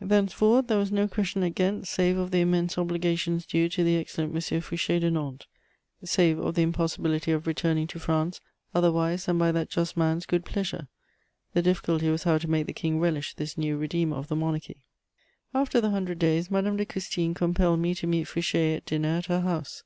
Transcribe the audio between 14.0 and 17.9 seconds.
of the Monarchy. After the Hundred Days, Madame de Custine compelled